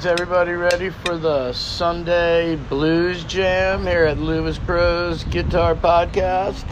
[0.00, 6.64] is everybody ready for the Sunday Blues Jam here at Lewis Pros Guitar Podcast?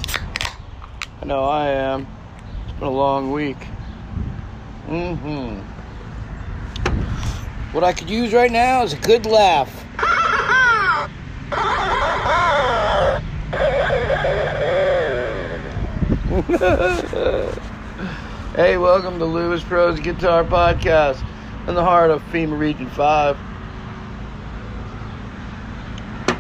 [1.20, 2.06] I know I am.
[2.64, 3.58] It's been a long week.
[4.86, 5.58] Mm-hmm.
[7.72, 9.68] What I could use right now is a good laugh.
[18.56, 21.27] hey, welcome to Lewis Pros Guitar Podcast
[21.68, 23.36] in the heart of FEMA Region 5.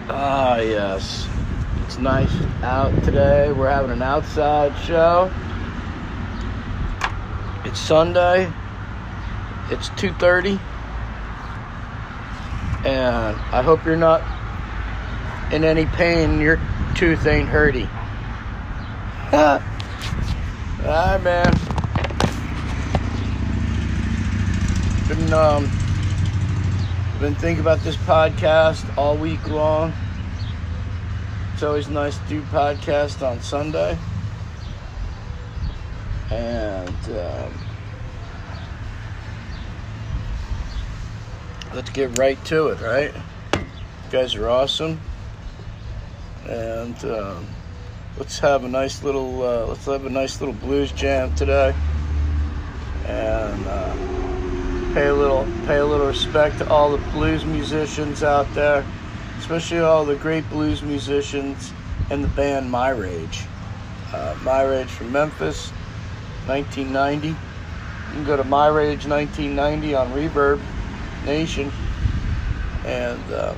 [0.08, 1.28] Ah, yes.
[1.84, 3.52] It's nice out today.
[3.52, 5.30] We're having an outside show.
[7.66, 8.50] It's Sunday.
[9.70, 10.58] It's 2:30.
[12.86, 14.22] And I hope you're not
[15.52, 16.40] in any pain.
[16.40, 16.58] Your
[16.94, 17.86] tooth ain't hurty.
[20.82, 21.67] Alright, man.
[25.08, 25.70] Been um
[27.18, 29.94] been thinking about this podcast all week long.
[31.54, 33.96] It's always nice to do podcast on Sunday.
[36.30, 37.54] And um,
[41.72, 43.14] let's get right to it, right?
[43.54, 45.00] You guys are awesome.
[46.46, 47.46] And um,
[48.18, 51.74] let's have a nice little uh, let's have a nice little blues jam today.
[53.06, 54.27] And uh,
[54.94, 58.84] pay a little pay a little respect to all the blues musicians out there,
[59.38, 61.72] especially all the great blues musicians
[62.10, 63.44] in the band My Rage.
[64.12, 65.70] Uh, My Rage from Memphis,
[66.46, 67.28] 1990.
[67.28, 67.34] You
[68.12, 70.60] can go to My Rage 1990 on Reverb
[71.26, 71.70] Nation,
[72.84, 73.54] and uh,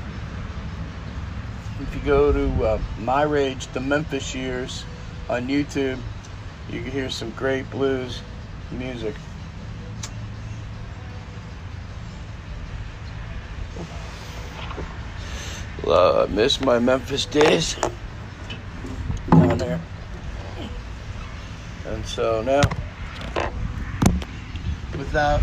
[1.80, 4.84] if you go to uh, My Rage the Memphis Years
[5.28, 5.98] on YouTube,
[6.70, 8.20] you can hear some great blues
[8.72, 9.14] music.
[15.90, 17.76] Uh, miss my Memphis days
[19.28, 19.80] down there.
[21.84, 22.62] And so now,
[24.96, 25.42] without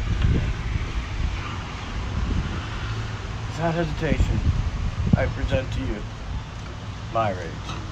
[3.49, 4.39] without hesitation,
[5.17, 6.01] I present to you
[7.13, 7.86] my rage.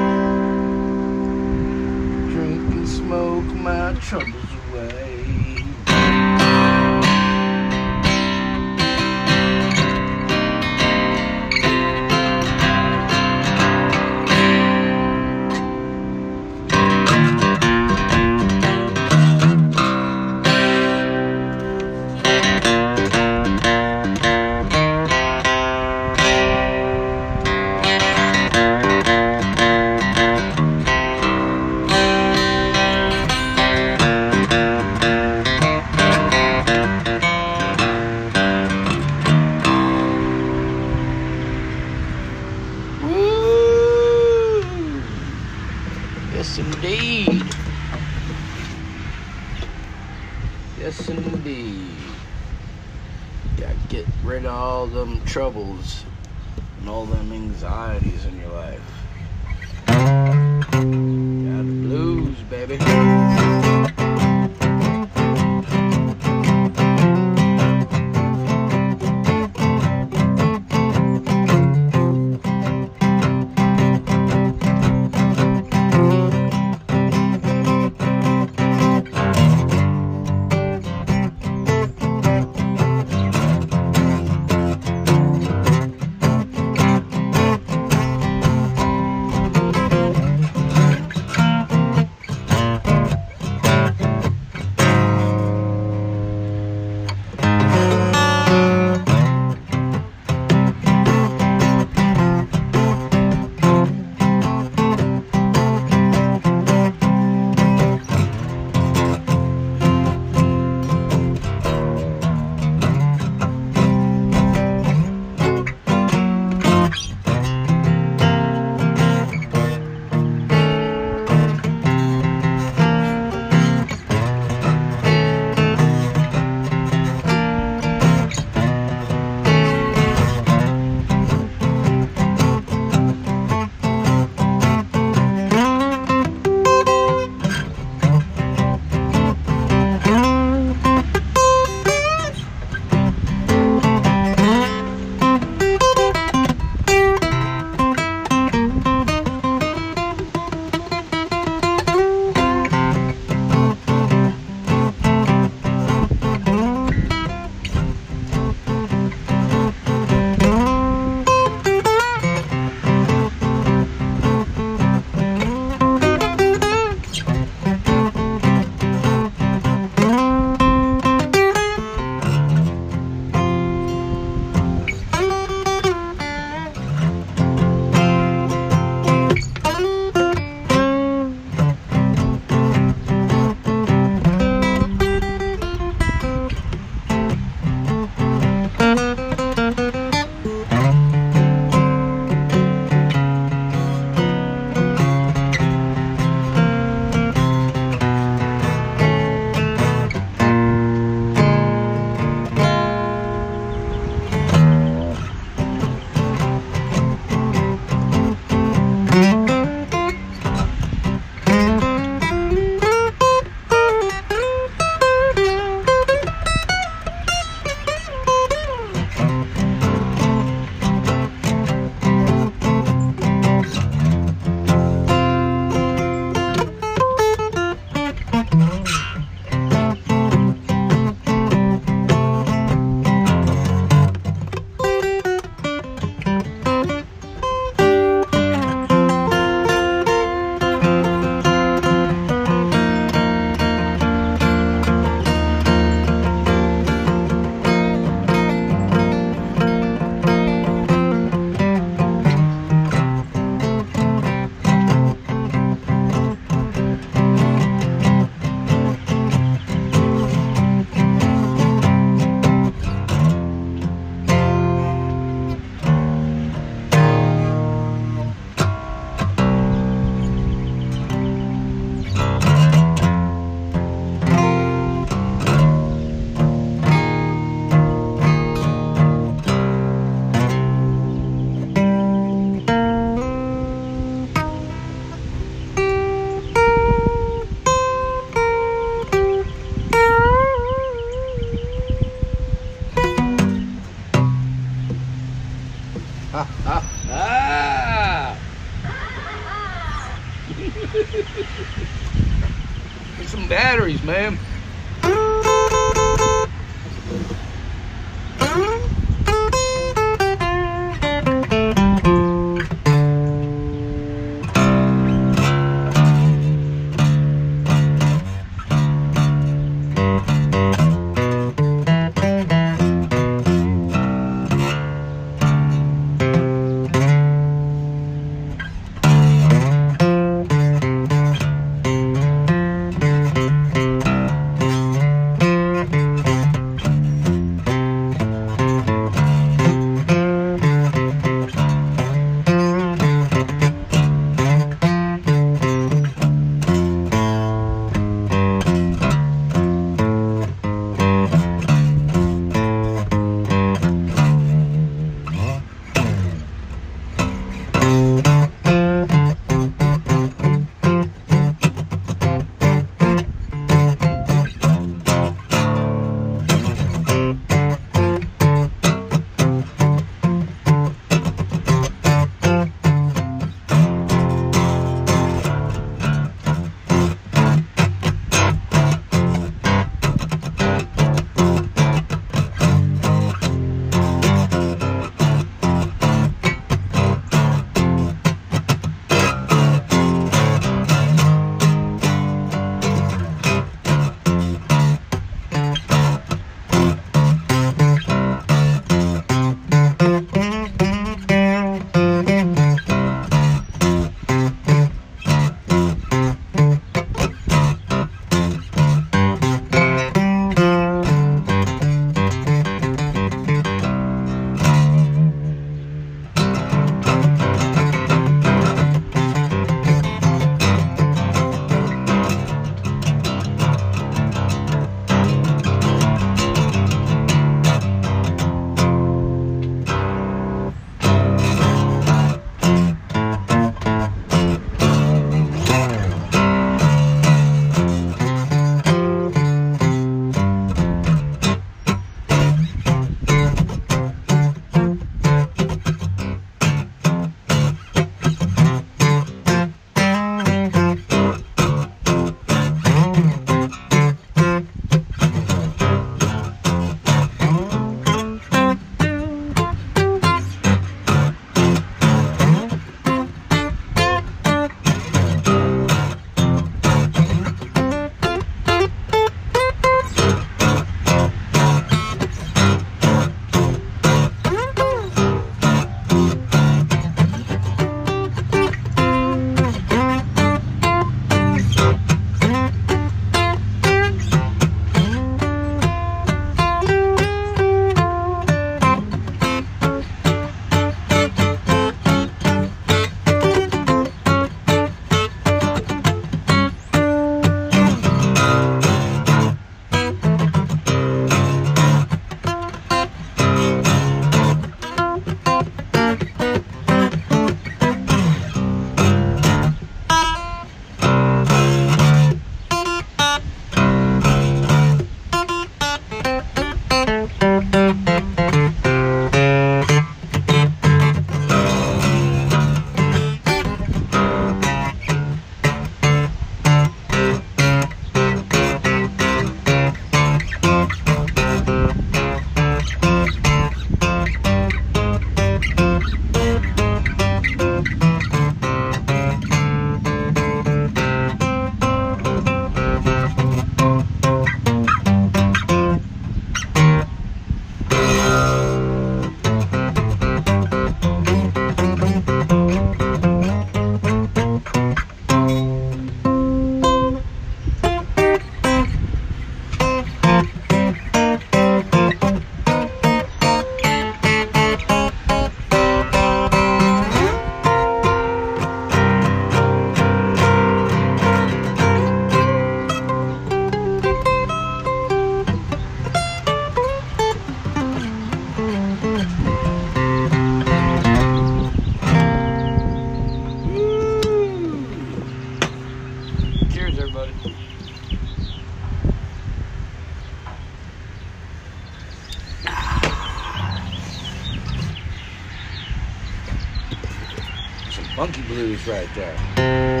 [598.21, 600.00] Funky blues right there.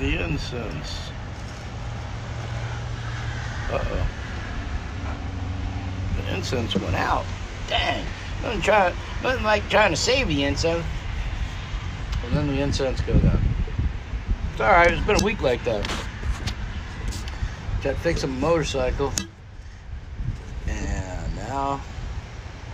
[0.00, 1.10] The incense.
[3.70, 4.06] Uh-oh.
[6.16, 7.26] The incense went out.
[7.68, 8.06] Dang.
[8.42, 10.84] Nothing, try, nothing like trying to save the incense.
[12.24, 13.38] And then the incense goes out.
[14.52, 15.84] It's alright, it's been a week like that.
[17.82, 19.12] Tried to fix a motorcycle.
[20.66, 21.82] And now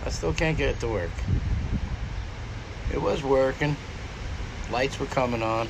[0.05, 1.11] I still can't get it to work.
[2.93, 3.75] It was working.
[4.71, 5.67] Lights were coming on.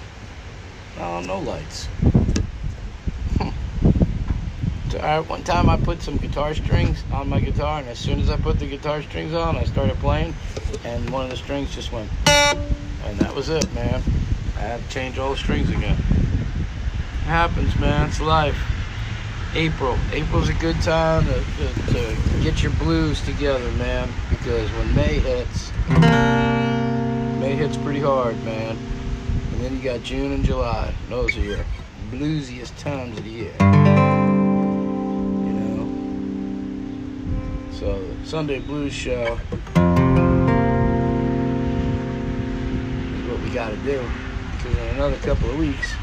[1.07, 1.87] No, lights.
[4.99, 8.29] uh, one time I put some guitar strings on my guitar, and as soon as
[8.29, 10.35] I put the guitar strings on, I started playing,
[10.83, 14.03] and one of the strings just went, and that was it, man.
[14.57, 15.97] I had to change all the strings again.
[15.97, 18.09] It happens, man.
[18.09, 18.57] It's life.
[19.55, 19.97] April.
[20.11, 25.19] April's a good time to, to, to get your blues together, man, because when May
[25.19, 25.71] hits,
[27.39, 28.77] May hits pretty hard, man.
[29.67, 30.93] Then you got June and July.
[31.09, 31.65] Those are your
[32.09, 33.53] bluesiest times of the year.
[33.59, 33.65] You
[35.59, 35.83] know?
[37.73, 39.39] So, Sunday Blues Show is
[43.27, 44.01] what we got to do.
[44.55, 45.95] Because in another couple of weeks,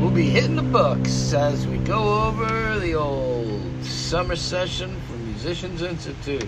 [0.00, 3.35] we'll be hitting the books as we go over the old
[4.06, 6.46] summer session for Musicians Institute.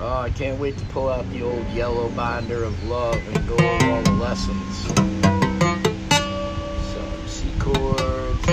[0.00, 3.54] Oh, I can't wait to pull out the old yellow binder of love and go
[3.54, 4.78] over all the lessons.
[6.90, 8.52] Some C chords, D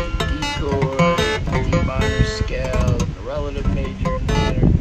[0.59, 1.41] chord,
[1.71, 4.71] D minor scale, relative major and minor,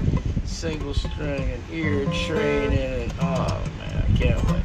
[0.44, 4.62] single string and ear training, oh man, I can't wait.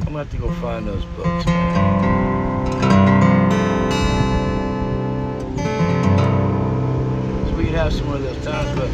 [0.00, 2.41] I'm gonna have to go find those books, man.
[7.72, 8.90] We have some of those times, but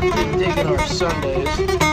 [0.00, 1.83] been digging our Sundays.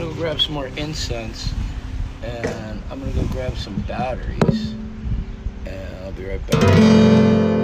[0.00, 1.52] Gonna go grab some more incense
[2.22, 4.72] and I'm gonna go grab some batteries
[5.66, 7.60] and I'll be right back.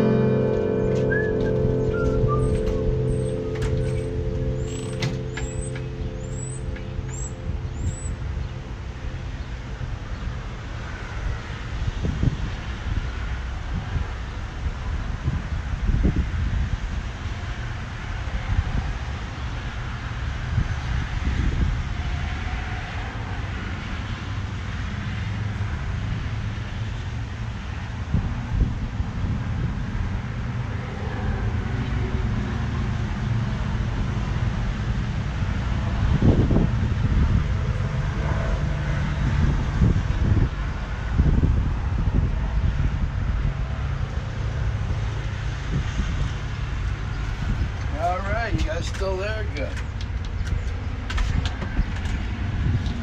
[47.98, 49.46] All right, you guys still there?
[49.54, 49.68] Good.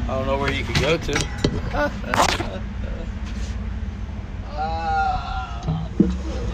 [0.04, 1.26] I don't know where you could go to.
[4.46, 5.88] Ah,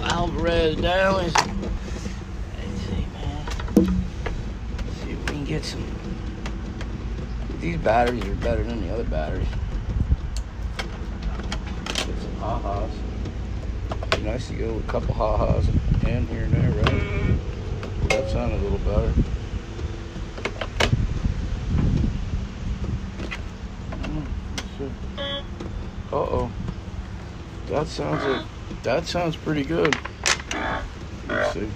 [0.05, 1.35] Alvarez Downs.
[1.35, 3.46] Let's see, man.
[3.74, 5.85] Let's see if we can get some.
[7.61, 9.48] These batteries are better than the other batteries.
[11.85, 12.90] Get some ha-has.
[14.16, 15.68] Be nice to go with a couple ha-has
[16.09, 18.09] in here and there, right?
[18.09, 19.12] That sounded a little better.
[26.12, 26.50] Uh oh.
[27.71, 28.45] That sounds like
[28.83, 29.97] that sounds pretty good.
[31.29, 31.71] Let's see.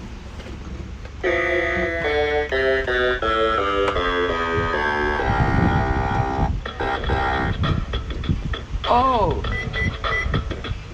[8.86, 9.40] Oh.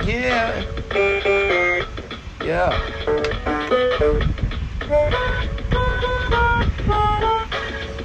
[0.05, 0.67] Yeah.
[2.45, 2.77] Yeah.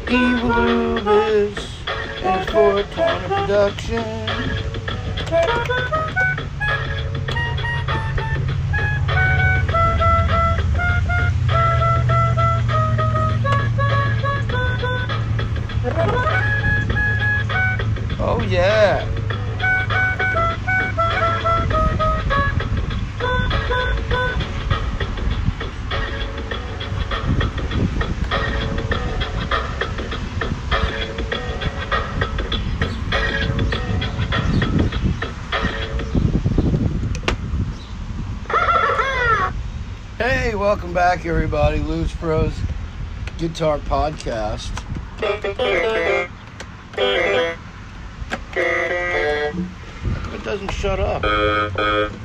[0.10, 4.26] Evil Lubis is for a ton of production.
[18.56, 19.06] yeah.
[40.18, 41.80] Hey, welcome back, everybody.
[41.80, 42.54] Lou's Pros
[43.38, 44.72] Guitar Podcast.
[50.56, 51.22] Doesn't shut up.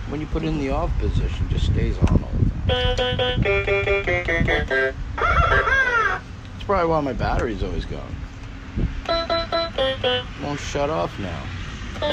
[0.09, 2.31] When you put it in the off position, it just stays on all
[2.69, 3.03] the time.
[5.17, 8.15] That's probably why my battery's always gone.
[10.45, 11.43] Won't shut off now.
[12.01, 12.07] I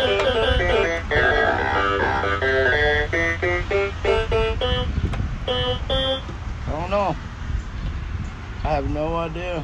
[6.68, 7.16] don't know.
[8.64, 9.64] I have no idea.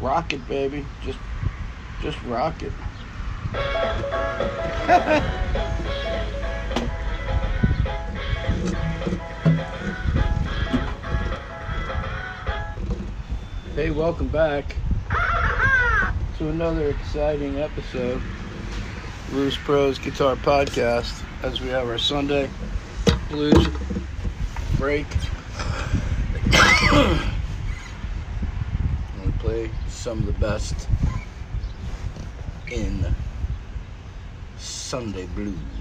[0.00, 0.86] Rock it, baby.
[1.04, 1.18] Just,
[2.00, 2.72] just rock it.
[13.74, 14.74] hey, welcome back
[16.38, 18.20] to another exciting episode.
[19.30, 22.50] Bruce Pros Guitar Podcast as we have our Sunday
[23.30, 23.68] blues
[24.76, 25.06] break.
[26.52, 27.20] and
[29.24, 30.88] we play some of the best
[32.72, 33.14] in
[34.84, 35.73] Sunday blues.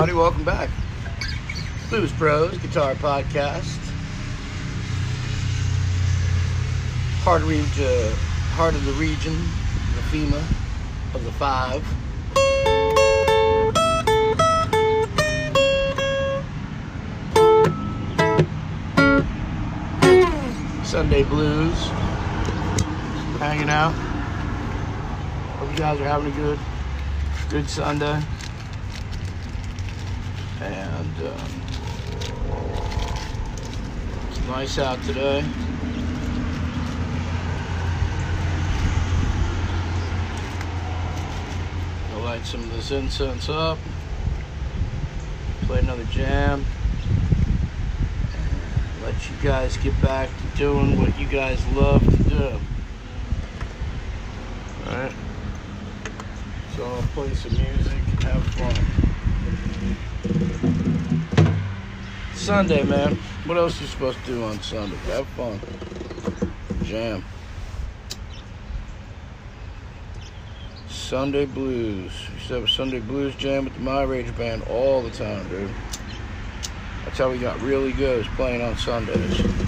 [0.00, 0.16] Everybody.
[0.16, 0.70] Welcome back.
[1.88, 3.78] Blues Pros Guitar Podcast.
[7.24, 8.14] Heart of, uh,
[8.54, 9.34] heart of the region,
[9.96, 10.38] the FEMA
[11.14, 11.82] of the five.
[20.86, 21.88] Sunday Blues.
[23.40, 23.90] Hanging out.
[25.58, 26.58] Hope you guys are having a good
[27.50, 28.22] good Sunday.
[31.20, 31.52] And
[34.28, 35.44] it's nice out today.
[42.12, 43.78] I'll light some of this incense up.
[45.62, 46.64] Play another jam.
[48.34, 52.60] And let you guys get back to doing what you guys love to do.
[54.86, 55.12] Alright?
[56.76, 59.07] So I'll play some music, have fun.
[62.34, 63.16] Sunday, man.
[63.44, 64.96] What else you supposed to do on Sunday?
[65.06, 65.60] Have fun.
[66.82, 67.24] Jam.
[70.88, 72.12] Sunday Blues.
[72.28, 75.10] We used to have a Sunday Blues jam with the My Rage Band all the
[75.10, 75.70] time, dude.
[77.04, 79.67] That's how we got really good, is playing on Sundays.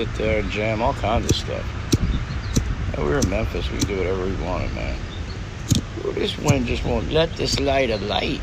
[0.00, 2.96] Sit there and jam all kinds of stuff.
[2.96, 4.98] We were in Memphis, we could do whatever we wanted, man.
[6.06, 8.40] Ooh, this wind just won't let this light a light.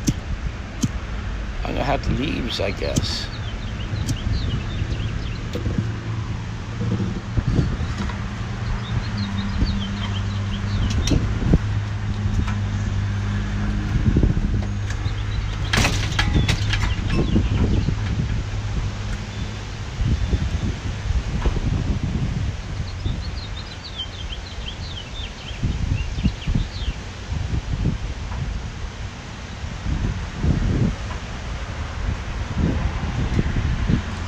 [1.64, 3.26] I'm gonna have to leave, I guess.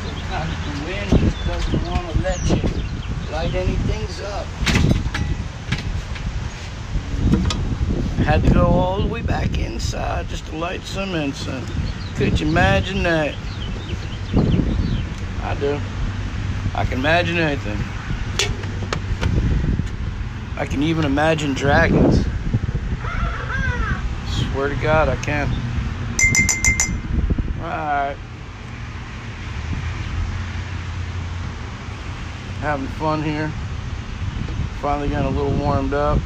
[0.02, 0.54] Sometimes
[1.12, 2.62] want to let you
[3.32, 4.46] light anything up.
[8.24, 11.68] Had to go all the way back inside just to light some incense.
[12.16, 13.34] Could you imagine that?
[15.42, 15.80] I do.
[16.74, 17.78] I can imagine anything.
[20.56, 22.24] I can even imagine dragons.
[24.28, 25.50] Swear to God, I can.
[27.60, 28.16] Alright.
[32.60, 33.48] Having fun here.
[34.82, 36.18] Finally getting a little warmed up.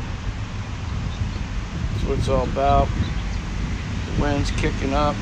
[1.92, 2.88] That's what it's all about.
[2.88, 5.14] The wind's kicking up.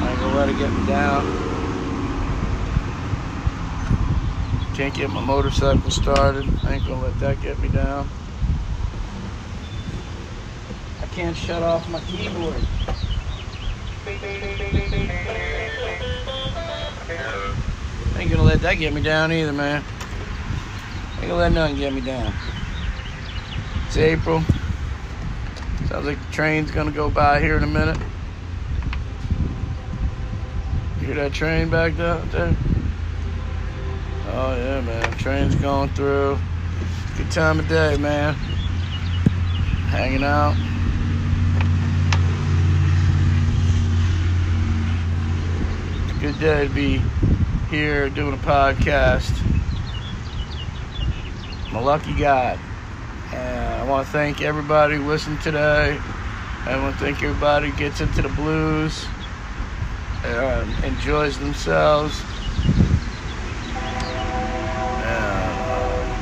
[0.00, 1.24] I ain't gonna let it get me down.
[4.76, 6.46] Can't get my motorcycle started.
[6.64, 8.08] I ain't gonna let that get me down.
[11.02, 12.62] I can't shut off my keyboard.
[18.24, 19.84] Ain't gonna let that get me down either, man.
[21.18, 22.34] Ain't gonna let nothing get me down.
[23.84, 24.42] It's April.
[25.84, 27.98] Sounds like the train's gonna go by here in a minute.
[31.00, 32.56] You hear that train back out there?
[34.28, 35.12] Oh yeah, man.
[35.18, 36.38] Train's going through.
[37.18, 38.36] Good time of day, man.
[39.90, 40.54] Hanging out.
[46.22, 47.02] Good day to be
[47.74, 49.32] here doing a podcast.
[51.66, 52.56] I'm a lucky guy.
[53.32, 55.98] And I want to thank everybody who listened today.
[56.66, 59.04] I want to thank everybody who gets into the blues,
[60.84, 62.22] enjoys themselves.
[65.02, 65.24] And
[65.66, 66.14] uh,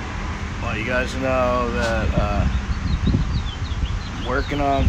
[0.62, 2.48] want you guys know that uh,
[4.16, 4.86] I'm working on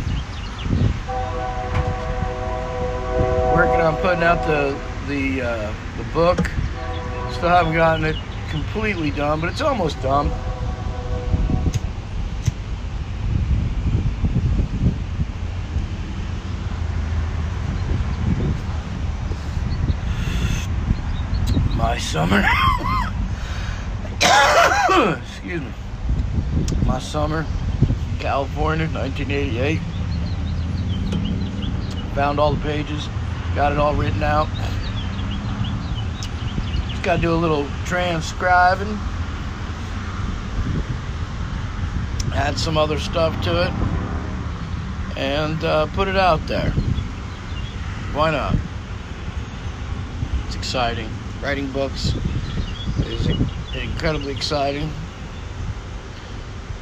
[3.54, 6.50] working on putting out the the uh, the book.
[7.44, 8.16] Still haven't gotten it
[8.50, 10.30] completely done, but it's almost done.
[21.76, 22.46] My summer.
[25.22, 25.74] Excuse me.
[26.86, 27.46] My summer,
[28.20, 29.82] California, 1988.
[32.16, 33.10] Found all the pages,
[33.54, 34.48] got it all written out.
[37.04, 38.98] Just got to do a little transcribing.
[42.34, 45.18] Add some other stuff to it.
[45.18, 46.70] And uh, put it out there.
[48.14, 48.56] Why not?
[50.48, 51.10] It's exciting.
[51.42, 52.14] Writing books
[53.00, 53.28] is
[53.76, 54.90] incredibly exciting.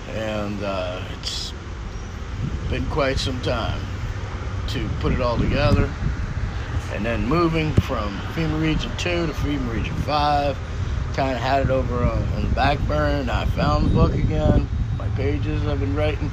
[0.10, 1.52] And uh, it's
[2.70, 3.82] been quite some time
[4.68, 5.92] to put it all together
[6.94, 10.58] and then moving from FEMA Region 2 to FEMA Region 5.
[11.14, 13.30] Kind of had it over on, on the back burner.
[13.32, 14.68] I found the book again.
[14.98, 16.32] My pages I've been writing.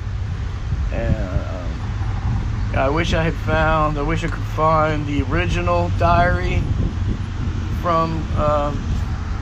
[0.92, 6.62] And um, I wish I had found, I wish I could find the original diary
[7.82, 8.84] from um,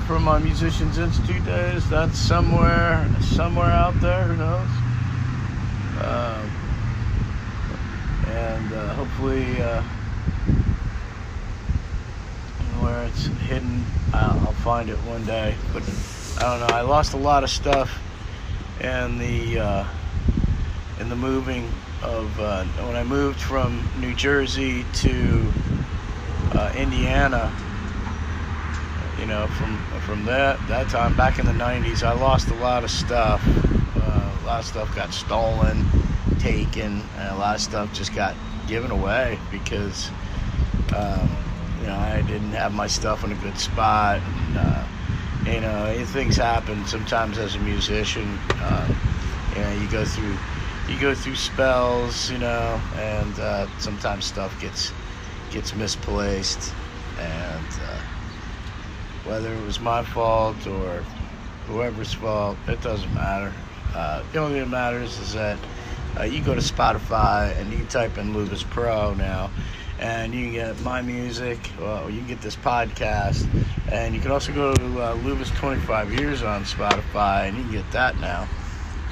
[0.06, 1.88] from my Musicians Institute days.
[1.90, 4.22] That's somewhere, somewhere out there.
[4.22, 4.68] Who knows?
[6.00, 6.50] Um,
[8.28, 9.60] and uh, hopefully,
[12.96, 15.54] uh, where it's hidden, I'll, I'll find it one day.
[15.72, 15.82] But
[16.38, 16.74] I don't know.
[16.74, 18.00] I lost a lot of stuff
[18.80, 19.84] in the uh,
[21.00, 21.68] in the moving
[22.02, 25.52] of uh, when I moved from New Jersey to
[26.52, 27.52] uh, Indiana.
[29.20, 32.84] You know, from from that that time back in the '90s, I lost a lot
[32.84, 33.42] of stuff.
[33.96, 35.84] Uh, a lot of stuff got stolen,
[36.38, 38.34] taken, and a lot of stuff just got
[38.68, 40.10] given away because
[40.94, 41.45] um,
[41.86, 44.20] you know I didn't have my stuff in a good spot.
[44.20, 44.86] And, uh,
[45.46, 48.40] you know, things happen sometimes as a musician.
[48.60, 48.88] Uh,
[49.54, 50.36] you know, you go through
[50.92, 54.92] you go through spells, you know, and uh, sometimes stuff gets
[55.52, 56.74] gets misplaced,
[57.20, 58.00] and uh,
[59.24, 61.04] whether it was my fault or
[61.66, 63.52] whoever's fault, it doesn't matter.
[63.94, 65.58] Uh, the only thing that matters is that
[66.18, 69.50] uh, you go to Spotify and you type in Lubus Pro now,
[69.98, 71.58] and you can get my music.
[71.78, 73.46] Well, you can get this podcast,
[73.90, 77.72] and you can also go to uh, Lubus 25 Years on Spotify, and you can
[77.72, 78.48] get that now.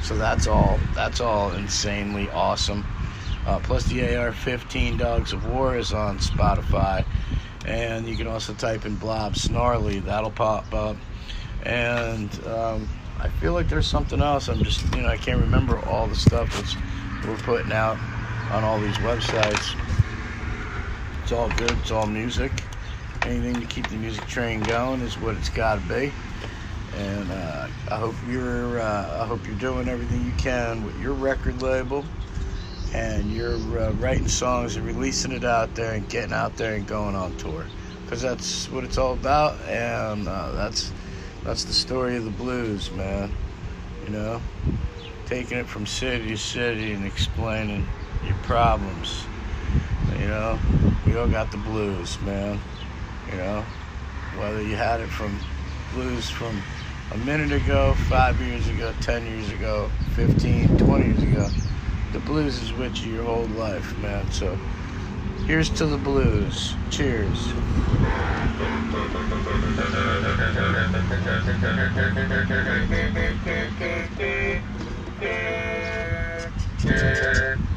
[0.03, 0.79] So that's all.
[0.95, 2.85] That's all insanely awesome.
[3.47, 7.05] Uh, plus the AR-15 Dogs of War is on Spotify,
[7.67, 10.01] and you can also type in Blob Snarly.
[10.01, 10.97] That'll pop up.
[11.65, 14.49] And um, I feel like there's something else.
[14.49, 16.77] I'm just, you know, I can't remember all the stuff that's
[17.27, 17.99] we're putting out
[18.51, 19.75] on all these websites.
[21.25, 21.73] It's all good.
[21.73, 22.53] It's all music.
[23.25, 26.13] Anything to keep the music train going is what it's got to be
[26.97, 31.13] and uh, I hope you're uh, I hope you're doing everything you can with your
[31.13, 32.05] record label,
[32.95, 36.87] and you're uh, writing songs and releasing it out there and getting out there and
[36.87, 37.67] going on tour,
[38.05, 40.93] because that's what it's all about, and uh, that's
[41.43, 43.33] that's the story of the blues, man.
[44.07, 44.43] You know,
[45.27, 47.87] taking it from city to city and explaining
[48.25, 49.25] your problems.
[50.19, 50.59] You know,
[51.07, 52.59] we all got the blues, man.
[53.31, 53.65] You know,
[54.39, 55.39] whether you had it from
[55.93, 56.61] blues from
[57.13, 61.51] a minute ago, five years ago, 10 years ago, 15, 20 years ago.
[62.13, 64.31] The blues is with you your whole life, man.
[64.31, 64.57] So
[65.47, 66.75] here's to the blues.
[66.91, 67.53] Cheers.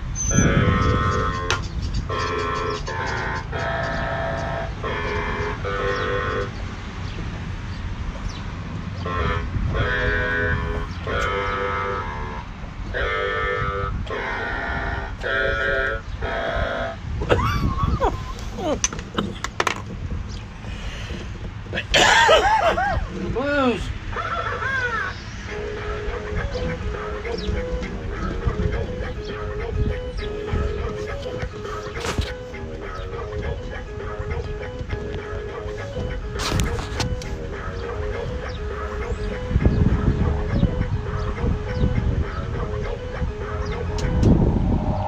[23.34, 23.82] blues.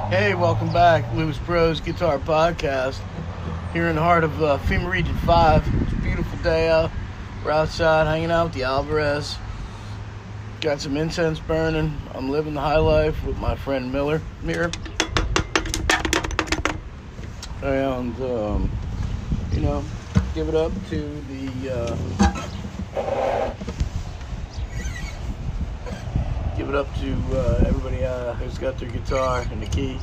[0.09, 2.99] Hey, welcome back, Lubus Pros Guitar Podcast.
[3.73, 5.88] Here in the heart of uh, FEMA Region 5.
[6.43, 6.89] Day out.
[7.43, 9.37] We're outside hanging out with the Alvarez.
[10.61, 11.97] Got some incense burning.
[12.13, 14.71] I'm living the high life with my friend Miller here.
[17.61, 18.71] And, um,
[19.51, 19.83] you know,
[20.33, 21.69] give it up to the.
[21.75, 21.97] Uh,
[26.55, 29.97] give it up to uh, everybody uh, who's got their guitar and the key.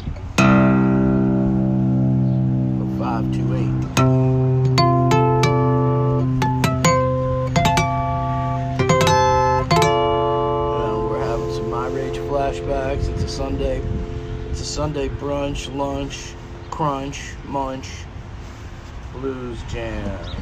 [2.98, 4.35] 528.
[13.26, 13.82] A Sunday.
[14.50, 16.32] It's a Sunday brunch, lunch,
[16.70, 17.90] crunch, munch,
[19.14, 20.35] blues jam.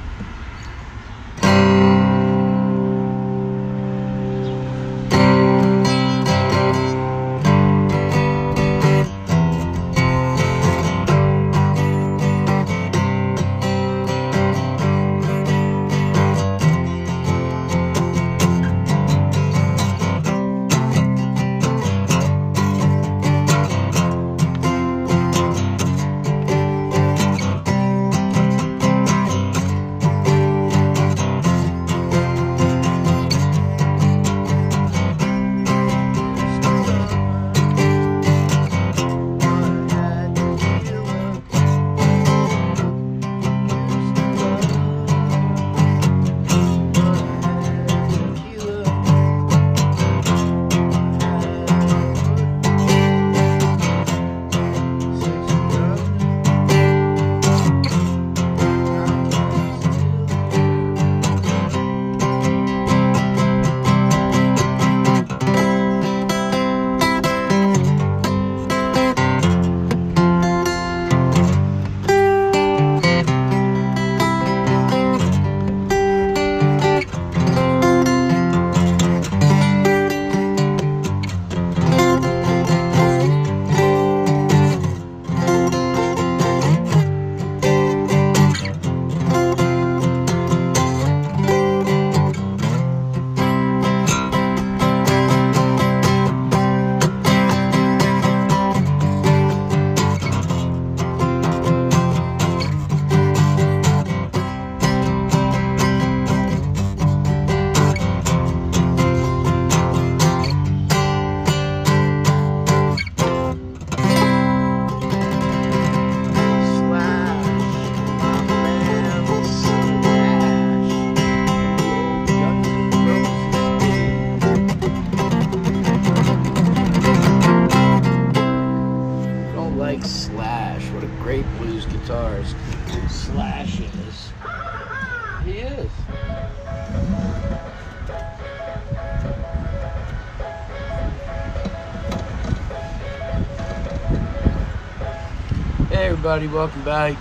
[146.45, 147.16] Everybody, welcome back.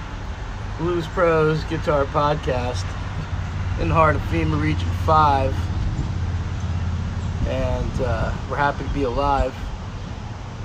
[0.77, 2.83] Blues Pros Guitar Podcast
[3.79, 5.55] in the heart of FEMA Region 5.
[7.47, 9.55] And uh, we're happy to be alive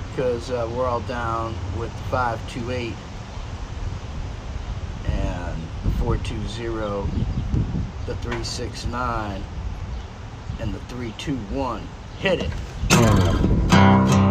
[0.09, 2.93] because uh, we're all down with the 528
[5.05, 7.11] and the 420,
[8.07, 9.43] the 369,
[10.59, 11.87] and the 321.
[12.19, 14.28] Hit it.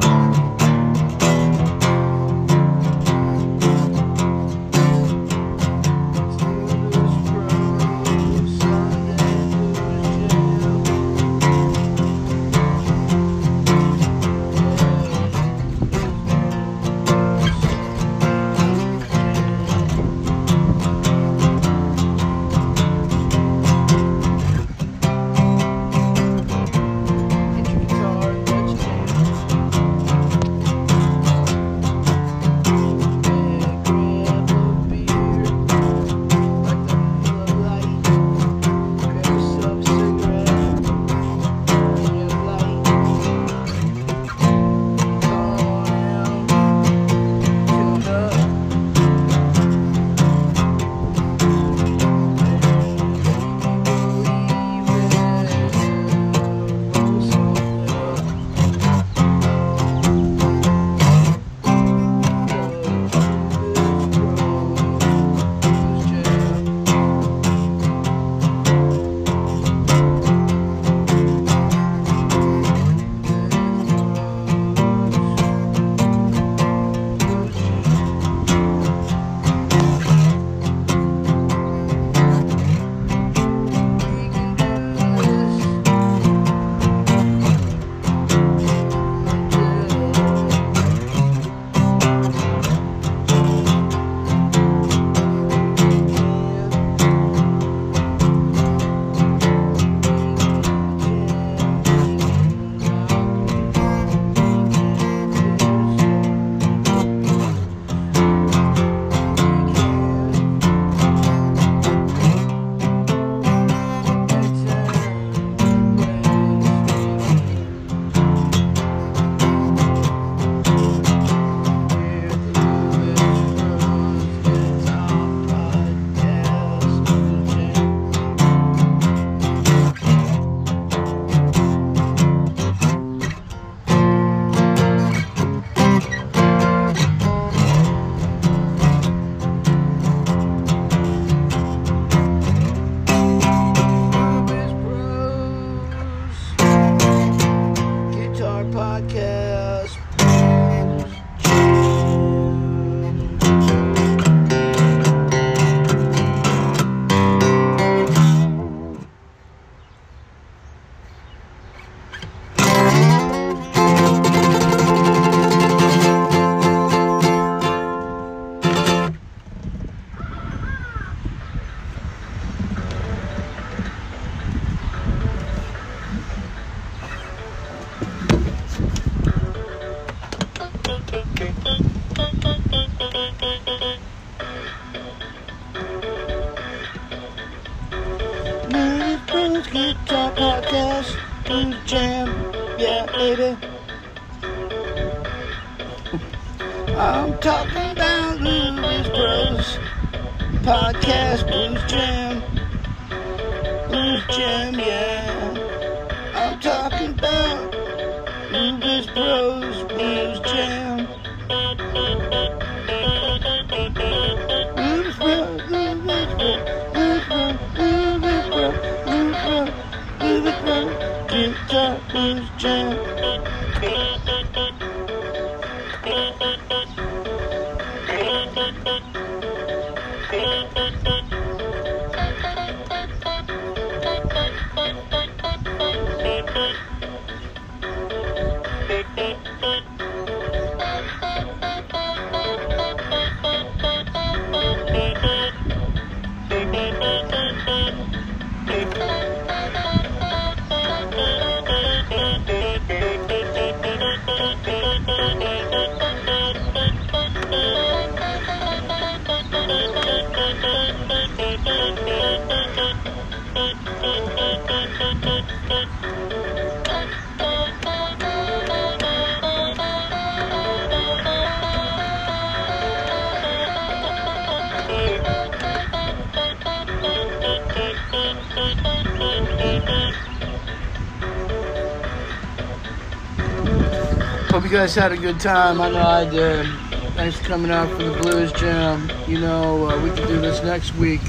[284.88, 285.82] Guys had a good time.
[285.82, 286.66] I know I did.
[287.12, 289.10] Thanks for coming out for the Blues Jam.
[289.26, 291.20] You know, uh, we can do this next week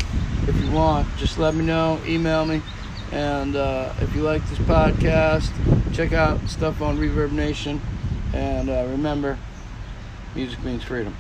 [0.47, 1.05] if you want.
[1.17, 2.61] Just let me know, email me.
[3.11, 5.51] And uh, if you like this podcast,
[5.93, 7.81] check out stuff on ReverbNation.
[8.31, 9.37] And uh, remember,
[10.35, 11.13] music means freedom.